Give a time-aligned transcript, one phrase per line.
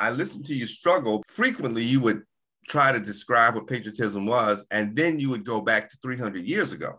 [0.00, 1.22] I listened to you struggle.
[1.28, 2.22] Frequently, you would
[2.68, 6.72] try to describe what patriotism was, and then you would go back to 300 years
[6.72, 6.98] ago,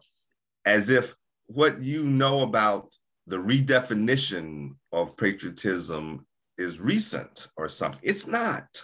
[0.65, 1.15] as if
[1.47, 2.95] what you know about
[3.27, 6.26] the redefinition of patriotism
[6.58, 8.01] is recent or something.
[8.03, 8.83] It's not.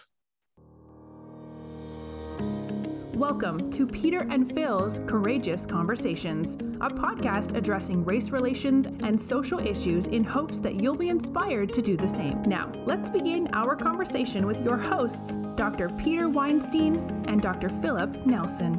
[3.18, 10.06] Welcome to Peter and Phil's Courageous Conversations, a podcast addressing race relations and social issues
[10.06, 12.44] in hopes that you'll be inspired to do the same.
[12.44, 15.90] Now, let's begin our conversation with your hosts, Dr.
[15.98, 17.70] Peter Weinstein and Dr.
[17.82, 18.76] Philip Nelson.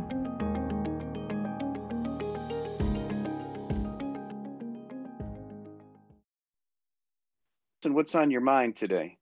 [7.85, 9.19] And what's on your mind today?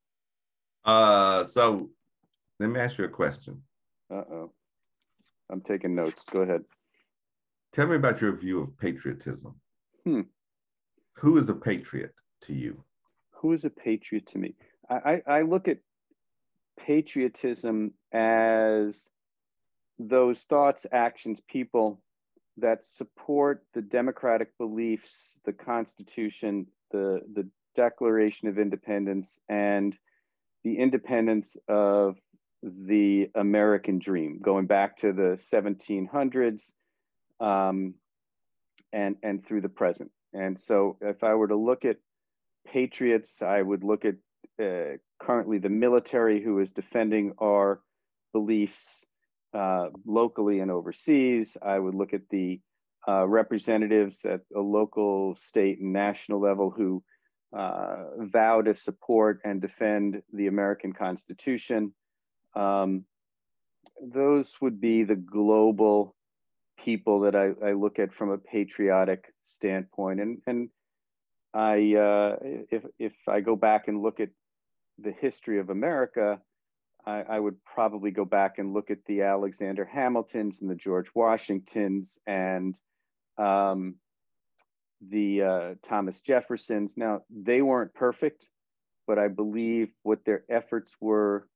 [0.84, 1.88] Uh, so
[2.60, 3.62] let me ask you a question.
[4.10, 4.52] Uh oh.
[5.50, 6.24] I'm taking notes.
[6.30, 6.64] Go ahead.
[7.72, 9.54] Tell me about your view of patriotism.
[10.04, 10.22] Hmm.
[11.14, 12.82] Who is a patriot to you?
[13.32, 14.54] Who is a patriot to me?
[14.88, 15.78] I, I, I look at
[16.78, 19.08] patriotism as
[19.98, 22.00] those thoughts, actions, people
[22.58, 29.96] that support the democratic beliefs, the Constitution, the, the Declaration of Independence, and
[30.64, 32.16] the independence of
[32.66, 36.62] the American dream, going back to the 1700s
[37.40, 37.94] um,
[38.92, 40.10] and and through the present.
[40.32, 41.96] And so, if I were to look at
[42.66, 44.16] patriots, I would look at
[44.62, 47.80] uh, currently the military who is defending our
[48.32, 49.04] beliefs
[49.54, 51.56] uh, locally and overseas.
[51.62, 52.60] I would look at the
[53.08, 57.02] uh, representatives at a local, state, and national level who
[57.56, 61.94] uh, vow to support and defend the American Constitution.
[62.56, 63.04] Um,
[64.02, 66.14] those would be the global
[66.82, 70.20] people that I, I, look at from a patriotic standpoint.
[70.20, 70.68] And, and
[71.54, 72.36] I, uh,
[72.70, 74.30] if, if I go back and look at
[74.98, 76.40] the history of America,
[77.06, 81.08] I, I, would probably go back and look at the Alexander Hamiltons and the George
[81.14, 82.78] Washingtons and
[83.38, 83.96] um,
[85.06, 86.94] the uh, Thomas Jeffersons.
[86.96, 88.48] Now, they weren't perfect,
[89.06, 91.46] but I believe what their efforts were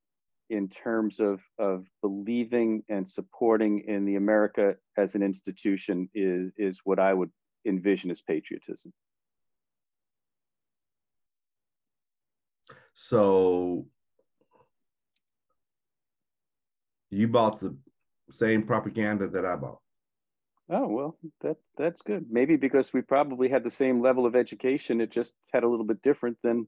[0.51, 6.81] in terms of, of believing and supporting in the America as an institution is, is
[6.85, 7.31] what I would
[7.65, 8.93] envision as patriotism.
[12.93, 13.87] So
[17.11, 17.77] you bought the
[18.31, 19.79] same propaganda that I bought.
[20.69, 22.27] Oh well, that that's good.
[22.31, 25.87] Maybe because we probably had the same level of education, it just had a little
[25.87, 26.67] bit different than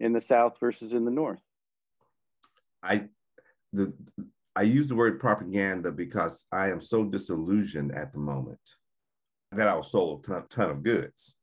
[0.00, 1.40] in the South versus in the North.
[2.82, 3.08] I
[3.72, 3.92] the
[4.54, 8.60] I use the word propaganda because I am so disillusioned at the moment
[9.52, 11.36] that I was sold a ton, ton of goods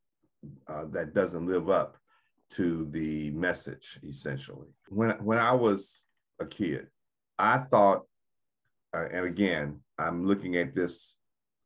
[0.68, 1.98] uh, that doesn't live up
[2.52, 4.68] to the message essentially.
[4.90, 6.02] When when I was
[6.40, 6.88] a kid,
[7.38, 8.04] I thought,
[8.96, 11.14] uh, and again, I'm looking at this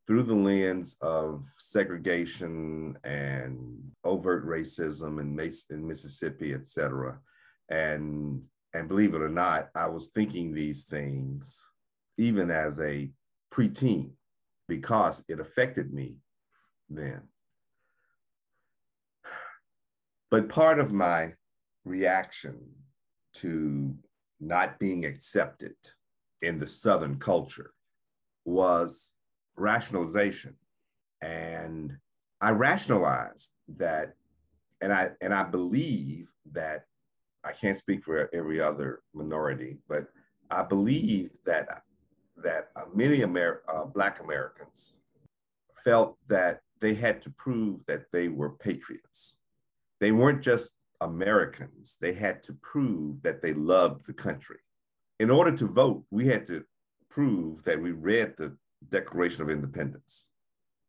[0.06, 7.18] through the lens of segregation and overt racism in, in Mississippi, et cetera.
[7.70, 8.42] And
[8.74, 11.64] and believe it or not, I was thinking these things
[12.18, 13.10] even as a
[13.52, 14.12] preteen
[14.68, 16.18] because it affected me
[16.90, 17.22] then.
[20.32, 21.34] But part of my
[21.86, 22.58] reaction
[23.36, 23.96] to
[24.40, 25.76] not being accepted
[26.42, 27.72] in the Southern culture
[28.46, 29.12] was
[29.56, 30.56] rationalization.
[31.22, 31.98] And
[32.42, 34.14] I rationalized that,
[34.82, 36.86] and I and I believe that
[37.44, 40.08] I can't speak for every other minority, but
[40.50, 41.84] I believe that
[42.38, 44.96] that uh, many Amer- uh, Black Americans
[45.84, 49.36] felt that they had to prove that they were patriots.
[50.00, 50.72] They weren't just
[51.02, 54.60] Americans, they had to prove that they loved the country.
[55.20, 56.64] In order to vote, we had to
[57.10, 58.58] prove that we read the
[58.90, 60.28] Declaration of Independence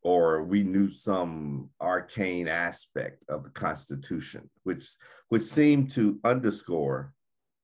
[0.05, 4.85] or we knew some arcane aspect of the Constitution, which,
[5.29, 7.11] which seemed to underscore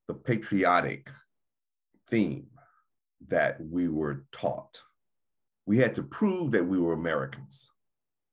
[0.08, 1.08] the patriotic
[2.10, 2.48] theme
[3.28, 4.82] that we were taught.
[5.68, 7.70] We had to prove that we were Americans.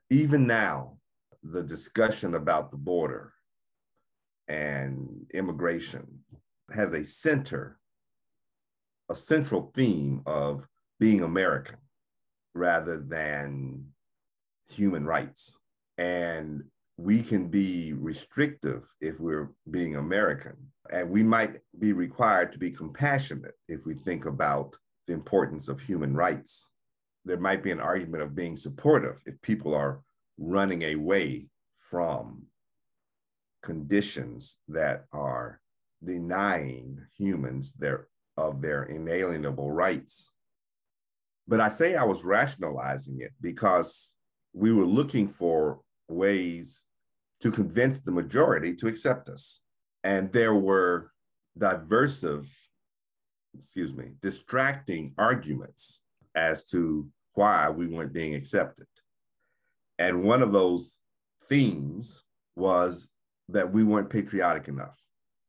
[0.09, 0.97] Even now,
[1.43, 3.35] the discussion about the border
[4.49, 6.21] and immigration
[6.75, 7.79] has a center,
[9.11, 10.67] a central theme of
[10.99, 11.77] being American
[12.55, 13.85] rather than
[14.69, 15.56] human rights.
[15.97, 16.65] And
[16.97, 20.56] we can be restrictive if we're being American.
[20.91, 24.76] And we might be required to be compassionate if we think about
[25.06, 26.69] the importance of human rights.
[27.25, 30.00] There might be an argument of being supportive if people are
[30.38, 31.49] running away
[31.91, 32.43] from
[33.62, 35.61] conditions that are
[36.05, 40.31] denying humans their of their inalienable rights.
[41.49, 44.15] But I say I was rationalizing it because
[44.53, 46.85] we were looking for ways
[47.41, 49.61] to convince the majority to accept us.
[50.05, 51.12] And there were
[51.56, 52.47] diversive,
[53.55, 56.00] excuse me, distracting arguments
[56.35, 58.87] as to why we weren't being accepted.
[59.99, 60.97] And one of those
[61.49, 62.23] themes
[62.56, 63.09] was
[63.49, 64.97] that we weren't patriotic enough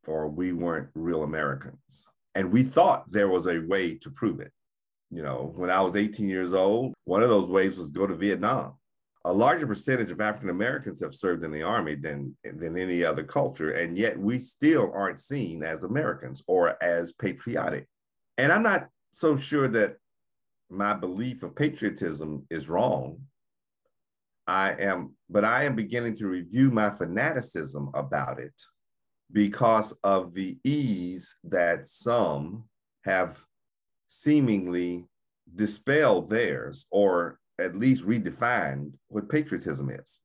[0.07, 2.07] or we weren't real Americans.
[2.36, 4.52] And we thought there was a way to prove it.
[5.12, 8.16] You know, when I was 18 years old, one of those ways was go to
[8.16, 8.75] Vietnam.
[9.25, 13.24] A larger percentage of African Americans have served in the army than, than any other
[13.24, 17.86] culture, and yet we still aren't seen as Americans or as patriotic.
[18.38, 19.98] And I'm not so sure that
[20.69, 23.19] my belief of patriotism is wrong.
[24.48, 28.54] I am, but I am beginning to review my fanaticism about it
[29.31, 32.63] because of the ease that some
[33.04, 33.38] have
[34.07, 35.06] seemingly
[35.56, 40.19] dispelled theirs or at least redefined what patriotism is.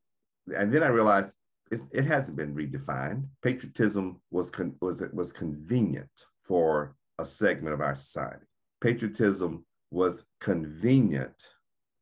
[0.56, 1.32] And then I realized
[1.70, 3.26] it hasn't been redefined.
[3.42, 6.10] Patriotism was, con- was, was convenient
[6.40, 8.44] for a segment of our society.
[8.80, 11.48] Patriotism was convenient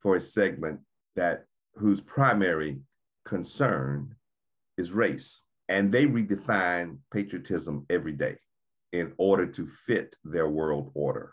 [0.01, 0.81] for a segment
[1.17, 1.45] that
[1.75, 2.81] whose primary
[3.25, 4.15] concern
[4.77, 5.41] is race.
[5.69, 8.37] And they redefine patriotism every day
[8.93, 11.33] in order to fit their world order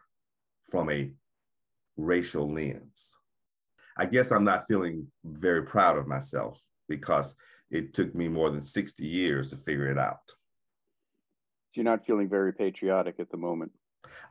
[0.69, 1.11] from a
[1.97, 3.13] racial lens.
[3.99, 7.35] I guess I'm not feeling very proud of myself because
[7.69, 10.21] it took me more than 60 years to figure it out.
[11.73, 13.73] You're not feeling very patriotic at the moment.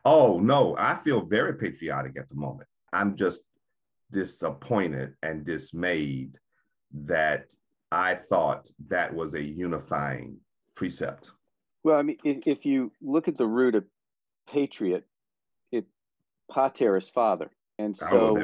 [0.07, 2.67] Oh, no, I feel very patriotic at the moment.
[2.95, 3.43] I'm just
[4.11, 6.39] disappointed and dismayed
[7.05, 7.53] that
[7.93, 10.39] I thought that was a unifying
[10.77, 11.31] precept.
[11.85, 13.85] Well, I mean, if, if you look at the root of
[14.51, 15.05] patriot,
[15.71, 15.85] it
[16.51, 18.39] pater is father, and so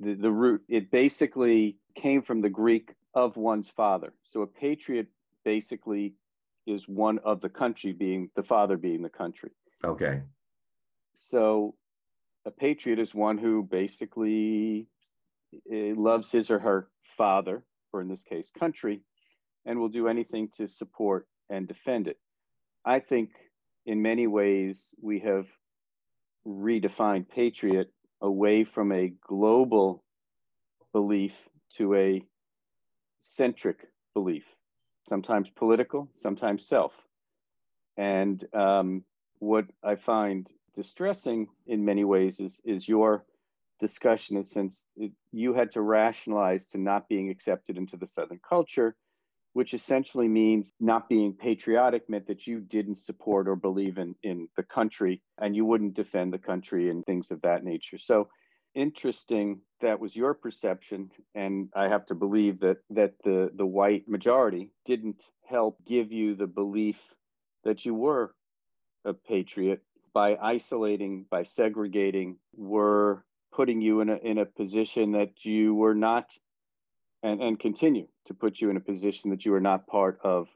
[0.00, 4.12] the the root it basically came from the Greek of one's father.
[4.24, 5.08] So a patriot
[5.44, 6.14] basically
[6.66, 9.50] is one of the country being the father being the country.
[9.84, 10.22] Okay.
[11.14, 11.74] So
[12.44, 14.86] a patriot is one who basically
[15.72, 19.00] eh, loves his or her father, or in this case, country,
[19.64, 22.18] and will do anything to support and defend it.
[22.84, 23.30] I think
[23.86, 25.46] in many ways we have
[26.46, 27.90] redefined patriot
[28.20, 30.02] away from a global
[30.92, 31.34] belief
[31.76, 32.22] to a
[33.18, 34.44] centric belief,
[35.08, 36.92] sometimes political, sometimes self.
[37.96, 39.04] And um,
[39.38, 43.24] what I find distressing in many ways is is your
[43.80, 48.96] discussion since it, you had to rationalize to not being accepted into the southern culture
[49.58, 54.48] which essentially means not being patriotic meant that you didn't support or believe in in
[54.56, 57.98] the country and you wouldn't defend the country and things of that nature.
[57.98, 58.28] So
[58.74, 64.06] interesting that was your perception and i have to believe that that the the white
[64.06, 67.00] majority didn't help give you the belief
[67.64, 68.34] that you were
[69.04, 69.80] a patriot
[70.12, 75.94] by isolating, by segregating, were putting you in a, in a position that you were
[75.94, 76.26] not,
[77.22, 80.48] and, and continue to put you in a position that you are not part of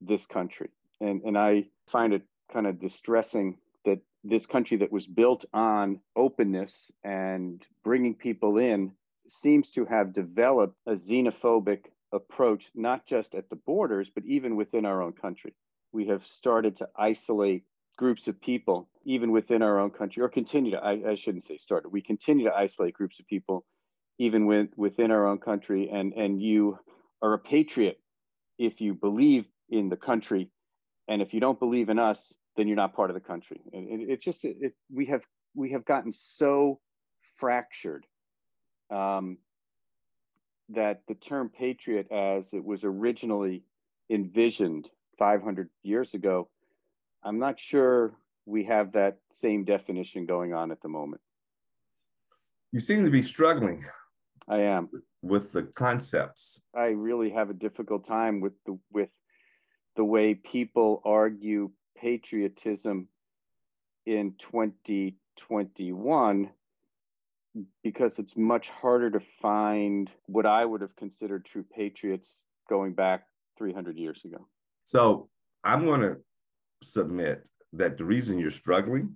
[0.00, 0.70] this country.
[1.00, 2.22] And, and I find it
[2.52, 8.92] kind of distressing that this country that was built on openness and bringing people in
[9.28, 14.84] seems to have developed a xenophobic approach, not just at the borders, but even within
[14.84, 15.54] our own country.
[15.92, 17.64] We have started to isolate
[17.96, 21.56] groups of people, even within our own country, or continue to, I, I shouldn't say
[21.56, 23.64] started, we continue to isolate groups of people,
[24.18, 25.90] even with, within our own country.
[25.92, 26.78] And, and you
[27.22, 27.98] are a patriot
[28.58, 30.50] if you believe in the country.
[31.08, 33.60] And if you don't believe in us, then you're not part of the country.
[33.72, 35.22] And it, it's just, it, we, have,
[35.54, 36.80] we have gotten so
[37.36, 38.06] fractured
[38.90, 39.38] um,
[40.70, 43.64] that the term patriot, as it was originally
[44.10, 46.48] envisioned 500 years ago,
[47.24, 48.14] I'm not sure
[48.46, 51.22] we have that same definition going on at the moment.
[52.72, 53.84] You seem to be struggling.
[54.48, 54.90] I am
[55.22, 56.60] with the concepts.
[56.76, 59.10] I really have a difficult time with the with
[59.96, 63.08] the way people argue patriotism
[64.06, 66.50] in 2021
[67.82, 72.28] because it's much harder to find what I would have considered true patriots
[72.68, 73.26] going back
[73.58, 74.48] 300 years ago.
[74.84, 75.28] So
[75.62, 76.16] I'm going to
[76.82, 79.14] submit that the reason you're struggling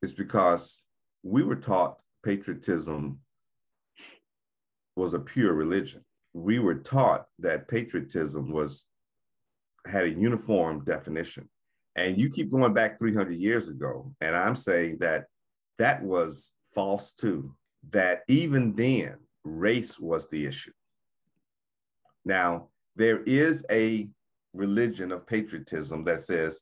[0.00, 0.82] is because
[1.22, 3.20] we were taught patriotism
[4.96, 6.04] was a pure religion.
[6.32, 8.84] We were taught that patriotism was
[9.86, 11.48] had a uniform definition.
[11.96, 15.26] And you keep going back 300 years ago, and I'm saying that
[15.78, 17.54] that was false too,
[17.90, 20.72] that even then, race was the issue.
[22.24, 24.08] Now, there is a
[24.54, 26.60] religion of patriotism that says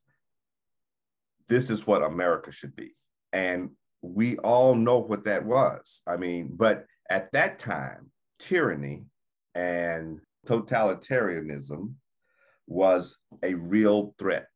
[1.48, 2.94] this is what America should be.
[3.32, 3.70] And
[4.02, 6.00] we all know what that was.
[6.06, 8.10] I mean, but at that time,
[8.40, 9.04] tyranny
[9.54, 11.94] and totalitarianism
[12.66, 14.46] was a real threat.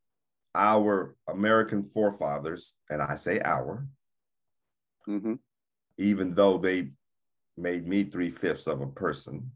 [0.54, 3.86] Our American forefathers, and I say our,
[5.08, 5.34] mm-hmm.
[5.98, 6.90] even though they
[7.56, 9.50] made me three fifths of a person,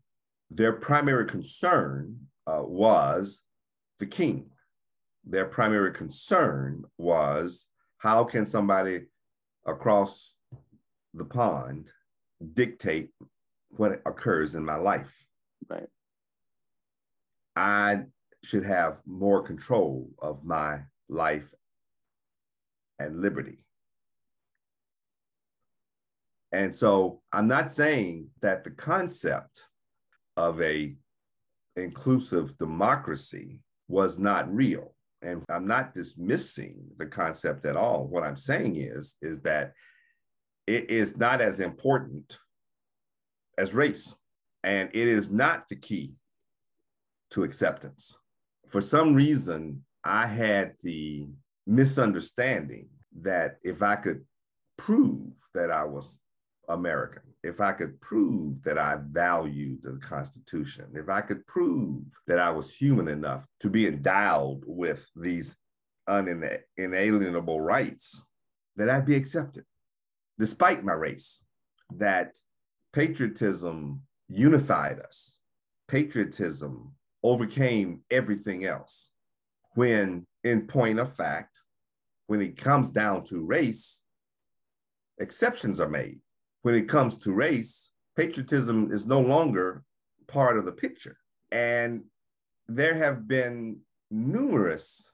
[0.51, 3.43] their primary concern uh, was
[3.99, 4.51] the king.
[5.25, 7.65] Their primary concern was
[7.99, 9.03] how can somebody
[9.67, 10.35] across
[11.15, 11.91] the pond
[12.55, 13.11] dictate
[13.71, 15.11] what occurs in my life?
[15.69, 15.89] Right.
[17.57, 18.05] I
[18.45, 21.53] should have more control of my life
[22.99, 23.59] and liberty.
[26.53, 29.63] And so I'm not saying that the concept
[30.37, 30.97] of a
[31.77, 34.95] inclusive democracy was not real.
[35.21, 38.07] And I'm not dismissing the concept at all.
[38.07, 39.73] What I'm saying is, is that
[40.67, 42.39] it is not as important
[43.59, 44.15] as race.
[44.65, 46.15] And it is not the key
[47.31, 48.17] to acceptance.
[48.69, 51.29] For some reason, I had the
[51.67, 52.89] misunderstanding
[53.21, 54.25] that if I could
[54.79, 56.19] prove that I was
[56.69, 62.39] American, if I could prove that I valued the Constitution, if I could prove that
[62.39, 65.57] I was human enough to be endowed with these
[66.07, 68.23] unalienable rights,
[68.77, 69.65] that I'd be accepted,
[70.39, 71.43] despite my race,
[71.97, 72.39] that
[72.93, 75.37] patriotism unified us.
[75.89, 76.93] Patriotism
[77.23, 79.09] overcame everything else.
[79.75, 81.61] When, in point of fact,
[82.27, 84.01] when it comes down to race,
[85.19, 86.21] exceptions are made.
[86.63, 89.83] When it comes to race, patriotism is no longer
[90.27, 91.17] part of the picture.
[91.51, 92.05] And
[92.67, 93.79] there have been
[94.11, 95.11] numerous,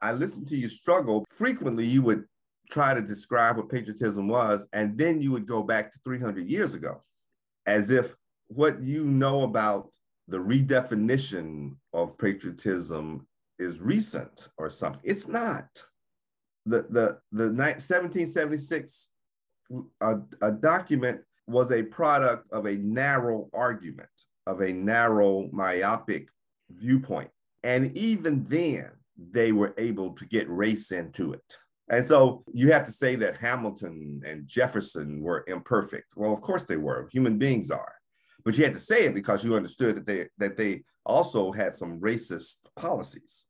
[0.00, 1.24] I listened to you struggle.
[1.30, 2.24] Frequently, you would
[2.70, 6.74] try to describe what patriotism was, and then you would go back to 300 years
[6.74, 7.02] ago
[7.66, 8.14] as if
[8.48, 9.90] what you know about
[10.28, 13.26] the redefinition of patriotism
[13.58, 15.00] is recent or something.
[15.04, 15.68] It's not.
[16.66, 19.08] The the the 1776
[19.70, 24.08] a, uh, a document was a product of a narrow argument,
[24.46, 26.28] of a narrow myopic
[26.70, 27.30] viewpoint.
[27.62, 28.90] And even then,
[29.30, 31.56] they were able to get race into it.
[31.90, 36.06] And so you have to say that Hamilton and Jefferson were imperfect.
[36.16, 37.08] Well, of course they were.
[37.12, 37.94] Human beings are.
[38.44, 41.74] But you had to say it because you understood that they that they also had
[41.74, 43.44] some racist policies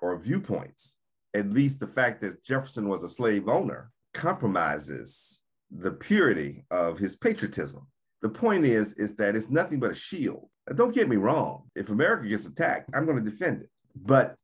[0.00, 0.96] or viewpoints.
[1.34, 7.16] At least the fact that Jefferson was a slave owner compromises the purity of his
[7.16, 7.86] patriotism.
[8.20, 10.48] The point is, is that it's nothing but a shield.
[10.68, 11.64] Now, don't get me wrong.
[11.74, 13.70] If America gets attacked, I'm going to defend it.
[13.96, 14.36] But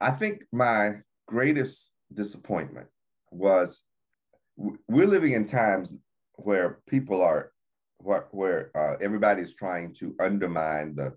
[0.00, 2.88] I think my greatest disappointment
[3.30, 3.82] was
[4.56, 5.92] we're living in times
[6.34, 7.52] where people are
[7.98, 11.12] where, where uh, everybody's trying to undermine the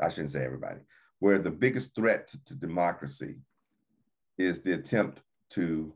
[0.00, 0.80] i shouldn't say everybody
[1.20, 3.36] where the biggest threat to, democracy
[4.38, 5.20] is the attempt
[5.50, 5.94] to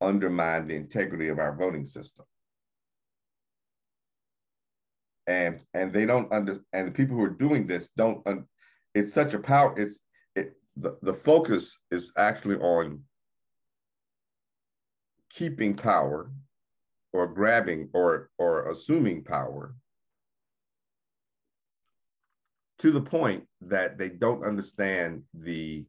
[0.00, 2.24] undermine the integrity of our voting system.
[5.26, 8.46] And and they don't under and the people who are doing this don't un,
[8.94, 9.98] it's such a power it's
[10.34, 13.02] it the, the focus is actually on
[15.30, 16.30] keeping power
[17.12, 19.74] or grabbing or or assuming power
[22.78, 25.84] to the point that they don't understand the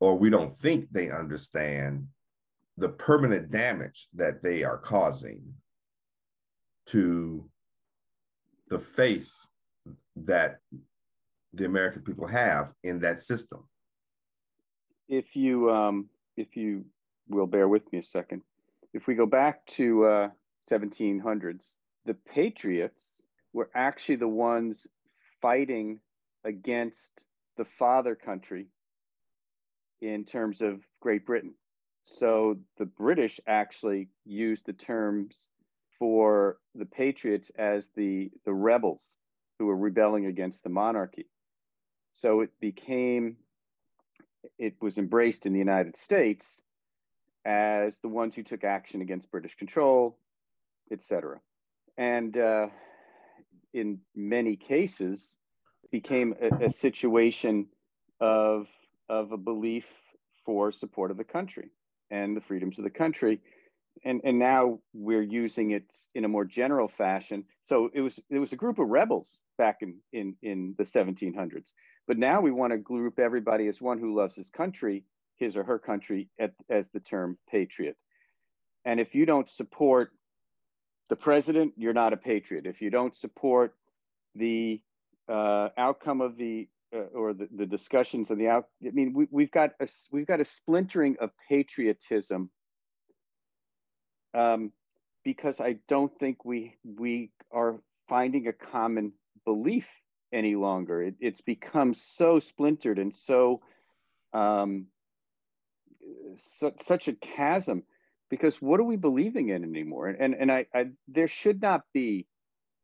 [0.00, 2.06] or we don't think they understand
[2.76, 5.42] the permanent damage that they are causing
[6.86, 7.48] to
[8.68, 9.30] the faith
[10.16, 10.58] that
[11.52, 13.68] the American people have in that system.
[15.08, 16.84] If you um, if you
[17.30, 18.42] will bear with me a second,
[18.92, 20.28] if we go back to uh,
[20.70, 21.64] 1700s,
[22.04, 23.04] the Patriots
[23.52, 24.86] were actually the ones
[25.40, 26.00] fighting
[26.44, 27.20] against
[27.56, 28.66] the father country
[30.00, 31.54] in terms of Great Britain.
[32.04, 35.36] So the British actually used the terms
[35.98, 39.02] for the Patriots as the, the rebels
[39.58, 41.26] who were rebelling against the monarchy.
[42.14, 43.36] So it became,
[44.58, 46.46] it was embraced in the United States
[47.44, 50.18] as the ones who took action against British control,
[50.92, 51.40] etc.
[51.96, 52.68] And uh,
[53.72, 55.34] in many cases,
[55.90, 57.66] became a, a situation
[58.20, 58.66] of
[59.08, 59.86] of a belief
[60.44, 61.70] for support of the country
[62.10, 63.40] and the freedoms of the country.
[64.04, 67.44] And, and now we're using it in a more general fashion.
[67.64, 69.26] So it was it was a group of rebels
[69.58, 71.66] back in, in, in the 1700s.
[72.06, 75.04] But now we want to group everybody as one who loves his country,
[75.40, 77.96] his or her country, at, as the term patriot.
[78.84, 80.12] And if you don't support
[81.08, 82.66] the president, you're not a patriot.
[82.66, 83.74] If you don't support
[84.34, 84.80] the
[85.28, 89.26] uh, outcome of the uh, or the, the discussions and the out, I mean, we,
[89.30, 92.50] we've got a we've got a splintering of patriotism
[94.34, 94.72] um,
[95.24, 99.12] because I don't think we we are finding a common
[99.44, 99.86] belief
[100.32, 101.02] any longer.
[101.02, 103.60] It, it's become so splintered and so
[104.32, 104.86] um,
[106.36, 107.82] su- such a chasm
[108.28, 110.08] because what are we believing in anymore?
[110.08, 112.26] And and I, I there should not be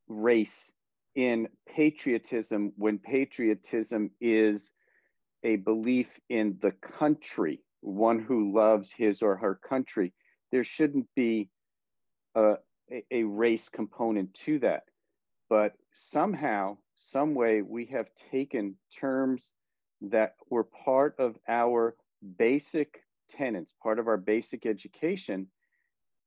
[0.08, 0.70] race
[1.14, 4.70] in patriotism when patriotism is
[5.42, 10.12] a belief in the country, one who loves his or her country.
[10.52, 11.48] There shouldn't be
[12.34, 12.56] a,
[13.10, 14.84] a race component to that.
[15.48, 16.78] But somehow,
[17.12, 19.48] some way, we have taken terms
[20.02, 21.96] that were part of our
[22.38, 23.00] basic
[23.30, 25.48] tenets, part of our basic education,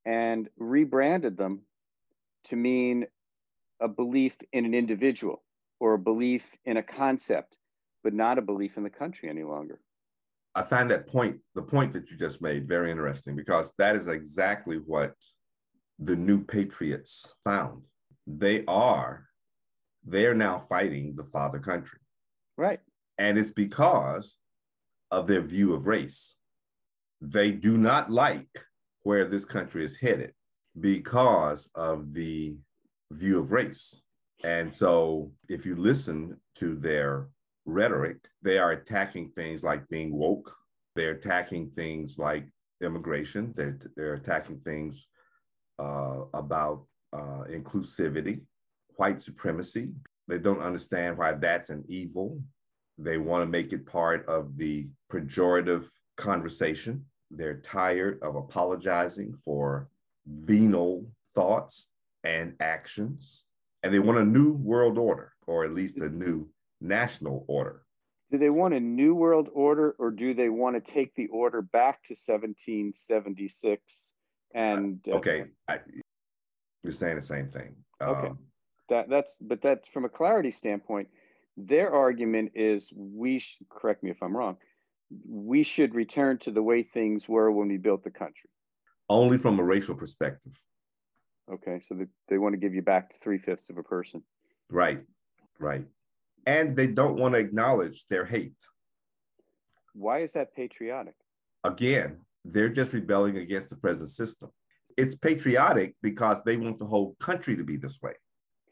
[0.05, 1.61] and rebranded them
[2.45, 3.05] to mean
[3.81, 5.43] a belief in an individual
[5.79, 7.57] or a belief in a concept,
[8.03, 9.79] but not a belief in the country any longer.
[10.55, 14.07] I find that point, the point that you just made, very interesting because that is
[14.07, 15.13] exactly what
[15.99, 17.83] the new patriots found.
[18.25, 19.25] They are,
[20.05, 21.99] they're now fighting the father country.
[22.57, 22.79] Right.
[23.17, 24.35] And it's because
[25.11, 26.35] of their view of race.
[27.21, 28.49] They do not like
[29.03, 30.33] where this country is headed
[30.79, 32.55] because of the
[33.11, 34.01] view of race.
[34.43, 37.27] And so if you listen to their
[37.65, 40.53] rhetoric, they are attacking things like being woke.
[40.95, 42.45] They're attacking things like
[42.81, 43.53] immigration.
[43.55, 45.05] They're, they're attacking things
[45.77, 48.41] uh, about uh, inclusivity,
[48.95, 49.89] white supremacy.
[50.27, 52.41] They don't understand why that's an evil.
[52.97, 57.05] They want to make it part of the pejorative conversation.
[57.31, 59.89] They're tired of apologizing for
[60.25, 61.87] venal thoughts
[62.23, 63.45] and actions.
[63.83, 66.49] And they want a new world order, or at least a new
[66.81, 67.83] national order.
[68.31, 71.61] Do they want a new world order, or do they want to take the order
[71.61, 73.81] back to 1776?
[74.53, 75.79] And uh, okay, I,
[76.83, 77.75] you're saying the same thing.
[78.01, 78.39] Okay, um,
[78.89, 81.07] that that's but that's from a clarity standpoint.
[81.57, 84.57] Their argument is we should correct me if I'm wrong.
[85.27, 88.49] We should return to the way things were when we built the country.
[89.09, 90.53] Only from a racial perspective.
[91.51, 94.21] Okay, so they, they want to give you back three fifths of a person.
[94.69, 95.01] Right,
[95.59, 95.85] right.
[96.45, 98.53] And they don't want to acknowledge their hate.
[99.93, 101.15] Why is that patriotic?
[101.63, 104.49] Again, they're just rebelling against the present system.
[104.95, 108.13] It's patriotic because they want the whole country to be this way.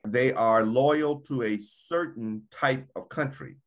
[0.05, 3.57] They are loyal to a certain type of country.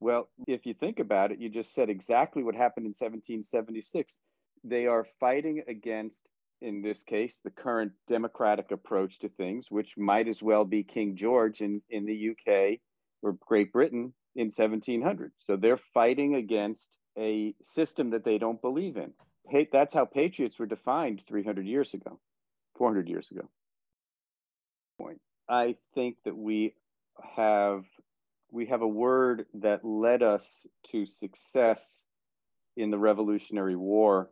[0.00, 4.18] Well, if you think about it, you just said exactly what happened in 1776.
[4.64, 6.18] They are fighting against
[6.62, 11.16] in this case, the current democratic approach to things, which might as well be King
[11.16, 12.78] George in, in the UK
[13.22, 15.32] or Great Britain in 1700.
[15.38, 19.12] So they're fighting against a system that they don't believe in.
[19.72, 22.20] That's how patriots were defined 300 years ago,
[22.76, 23.48] 400 years ago.
[24.98, 25.20] Point.
[25.48, 26.74] I think that we
[27.36, 27.84] have
[28.52, 32.04] we have a word that led us to success
[32.76, 34.30] in the Revolutionary War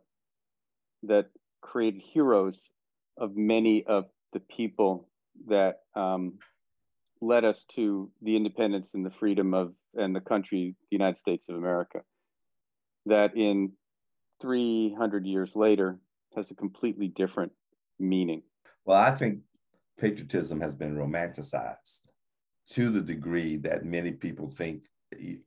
[1.03, 1.29] that
[1.61, 2.69] created heroes
[3.17, 5.07] of many of the people
[5.47, 6.33] that um,
[7.21, 11.45] led us to the independence and the freedom of and the country, the United States
[11.49, 12.01] of America.
[13.05, 13.71] That in
[14.41, 15.99] 300 years later
[16.35, 17.51] has a completely different
[17.99, 18.43] meaning.
[18.85, 19.39] Well, I think
[19.97, 22.01] patriotism has been romanticized
[22.71, 24.83] to the degree that many people think.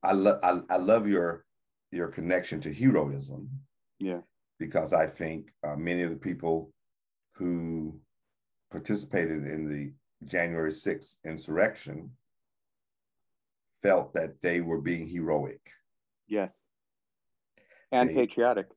[0.02, 1.44] I, lo- I, I love your
[1.90, 3.48] your connection to heroism.
[3.98, 4.20] Yeah
[4.62, 6.70] because I think uh, many of the people
[7.35, 7.98] who
[8.70, 9.92] participated in the
[10.24, 12.12] January 6th insurrection
[13.82, 15.61] felt that they were being heroic.
[16.28, 16.54] Yes.
[17.90, 18.68] And they, patriotic.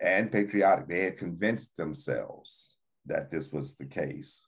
[0.00, 0.86] And patriotic.
[0.86, 2.74] They had convinced themselves
[3.06, 4.42] that this was the case,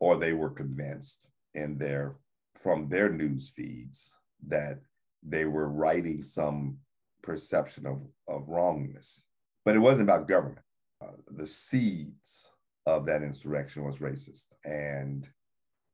[0.00, 2.16] or they were convinced in their
[2.56, 4.12] from their news feeds
[4.46, 4.80] that
[5.22, 6.78] they were righting some
[7.22, 9.22] perception of, of wrongness.
[9.64, 10.64] But it wasn't about government.
[11.02, 12.48] Uh, the seeds
[12.86, 14.46] of that insurrection was racist.
[14.64, 15.28] And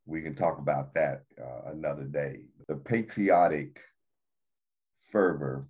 [0.05, 2.41] we can talk about that uh, another day.
[2.69, 3.81] The patriotic
[5.11, 5.69] fervor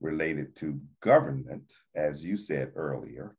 [0.00, 3.36] related to government, as you said earlier,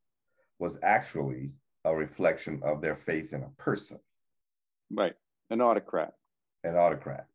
[0.60, 1.51] was actually
[1.86, 3.99] a reflection of their faith in a person.
[4.91, 5.13] Right.
[5.49, 6.13] An autocrat.
[6.63, 7.27] An autocrat,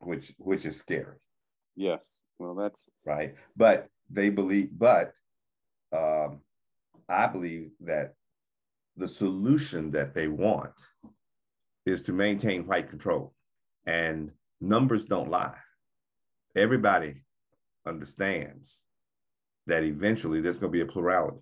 [0.00, 1.16] which which is scary.
[1.76, 2.20] Yes.
[2.38, 3.34] Well, that's right.
[3.56, 5.12] But they believe, but
[5.96, 6.40] um,
[7.08, 8.14] I believe that
[8.96, 10.74] the solution that they want
[11.86, 13.34] is to maintain white control.
[13.86, 15.56] And numbers don't lie.
[16.54, 17.22] Everybody
[17.86, 18.82] understands
[19.66, 21.40] that eventually there's going to be a plurality.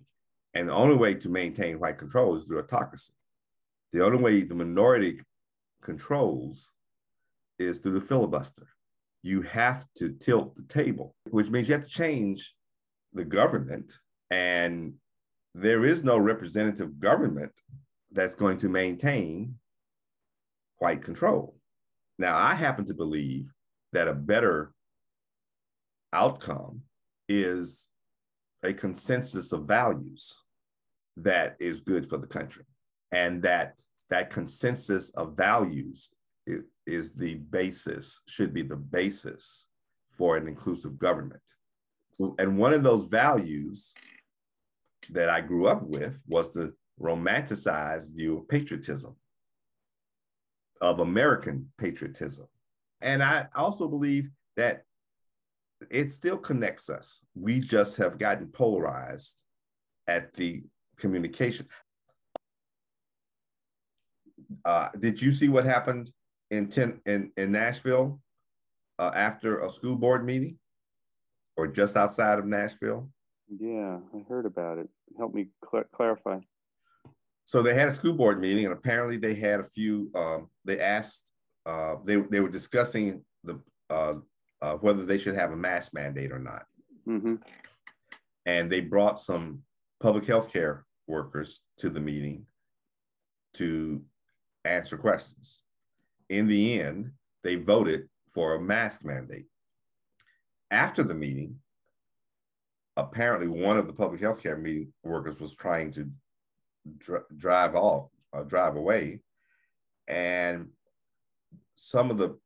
[0.53, 3.13] And the only way to maintain white control is through autocracy.
[3.91, 5.21] The only way the minority
[5.81, 6.69] controls
[7.59, 8.67] is through the filibuster.
[9.21, 12.55] You have to tilt the table, which means you have to change
[13.13, 13.97] the government.
[14.31, 14.93] And
[15.53, 17.51] there is no representative government
[18.11, 19.55] that's going to maintain
[20.77, 21.55] white control.
[22.17, 23.51] Now, I happen to believe
[23.91, 24.73] that a better
[26.13, 26.81] outcome
[27.27, 27.87] is
[28.63, 30.41] a consensus of values
[31.17, 32.65] that is good for the country
[33.11, 36.09] and that that consensus of values
[36.85, 39.67] is, the basis should be the basis
[40.17, 41.41] for an inclusive government
[42.37, 43.93] and one of those values
[45.09, 49.15] that i grew up with was the romanticized view of patriotism
[50.81, 52.47] of american patriotism
[53.01, 54.83] and i also believe that
[55.89, 57.19] it still connects us.
[57.35, 59.35] We just have gotten polarized
[60.07, 60.63] at the
[60.97, 61.67] communication.
[64.65, 66.11] Uh, did you see what happened
[66.51, 68.19] in ten, in, in Nashville
[68.97, 70.57] uh, after a school board meeting,
[71.57, 73.09] or just outside of Nashville?
[73.59, 74.89] Yeah, I heard about it.
[75.17, 76.39] Help me cl- clarify.
[77.45, 80.11] So they had a school board meeting, and apparently they had a few.
[80.15, 81.31] Um, they asked.
[81.65, 83.59] Uh, they they were discussing the
[83.89, 84.15] uh,
[84.61, 86.65] uh, whether they should have a mask mandate or not.
[87.07, 87.35] Mm-hmm.
[88.45, 89.63] And they brought some
[89.99, 92.45] public health care workers to the meeting
[93.55, 94.03] to
[94.63, 95.59] answer questions.
[96.29, 97.11] In the end,
[97.43, 99.47] they voted for a mask mandate.
[100.71, 101.55] After the meeting,
[102.95, 106.09] apparently one of the public health care meeting workers was trying to
[106.97, 109.21] dr- drive off, uh, drive away,
[110.07, 110.69] and
[111.75, 112.37] some of the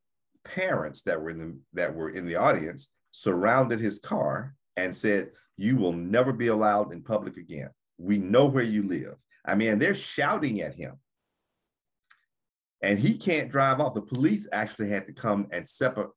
[0.45, 5.31] parents that were in the that were in the audience surrounded his car and said,
[5.57, 7.69] "You will never be allowed in public again.
[7.97, 9.15] We know where you live."
[9.45, 10.99] I mean, they're shouting at him,
[12.83, 13.95] and he can't drive off.
[13.95, 16.11] The police actually had to come and separate,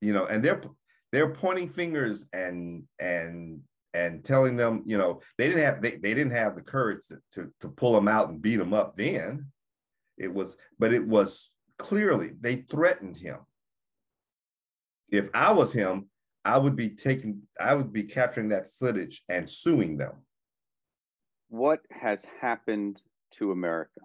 [0.00, 0.62] you know, and they're
[1.12, 3.60] they're pointing fingers and and
[3.94, 7.18] and telling them, you know, they didn't have they, they didn't have the courage to,
[7.34, 9.46] to, to pull him out and beat him up then.
[10.18, 13.38] It was, but it was clearly they threatened him
[15.10, 16.08] if I was him,
[16.44, 20.14] I would be taking, I would be capturing that footage and suing them.
[21.48, 23.00] What has happened
[23.32, 24.00] to America?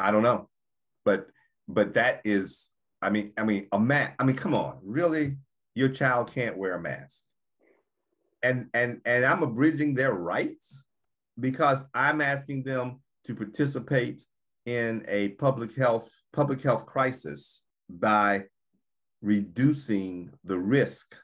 [0.00, 0.48] I don't know,
[1.04, 1.26] but
[1.68, 2.68] but that is,
[3.00, 4.14] I mean, I mean, a mask.
[4.18, 5.36] I mean, come on, really?
[5.74, 7.22] Your child can't wear a mask,
[8.42, 10.84] and and and I'm abridging their rights
[11.38, 14.22] because I'm asking them to participate
[14.66, 18.44] in a public health public health crisis by
[19.22, 21.14] reducing the risk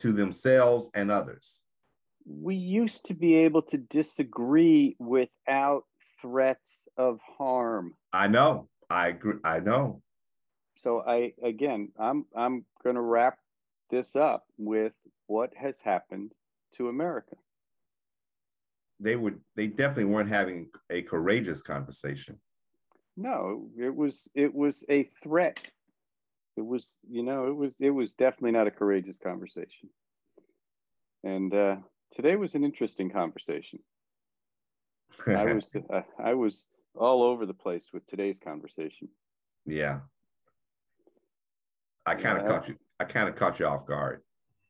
[0.00, 1.60] to themselves and others?
[2.26, 5.84] We used to be able to disagree without
[6.22, 7.94] threats of harm.
[8.12, 8.68] I know.
[8.88, 9.38] I agree.
[9.44, 10.02] I know.
[10.76, 13.38] So I again, I'm I'm going to wrap
[13.90, 14.92] this up with
[15.26, 16.32] what has happened
[16.76, 17.36] to America.
[18.98, 19.40] They would.
[19.56, 22.38] They definitely weren't having a courageous conversation.
[23.16, 24.28] No, it was.
[24.34, 25.58] It was a threat
[26.56, 29.88] it was you know it was it was definitely not a courageous conversation
[31.24, 31.76] and uh,
[32.14, 33.78] today was an interesting conversation
[35.26, 39.08] i was uh, i was all over the place with today's conversation.
[39.66, 40.00] Yeah.
[42.06, 44.22] I kind of caught you i kind of caught you off guard.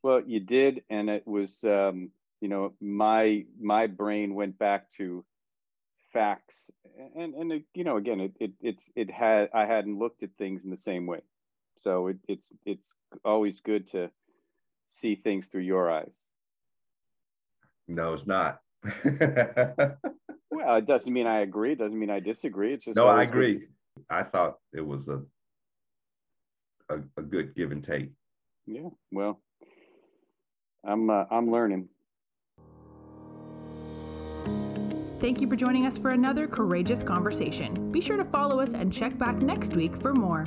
[0.02, 5.24] Well you did and it was um, you know my my brain went back to
[6.12, 6.70] facts
[7.16, 10.30] and and it, you know again it, it it's it had i hadn't looked at
[10.38, 11.20] things in the same way.
[11.82, 12.86] So it, it's it's
[13.24, 14.10] always good to
[14.92, 16.14] see things through your eyes.
[17.88, 18.60] No, it's not.
[20.64, 21.72] well, it doesn't mean I agree.
[21.72, 22.74] It doesn't mean I disagree.
[22.74, 23.54] It's just no, I agree.
[23.54, 23.68] Good.
[24.08, 25.22] I thought it was a,
[26.88, 28.10] a, a good give and take.
[28.66, 28.88] Yeah.
[29.10, 29.40] Well,
[30.84, 31.88] I'm uh, I'm learning.
[35.20, 37.92] Thank you for joining us for another courageous conversation.
[37.92, 40.46] Be sure to follow us and check back next week for more.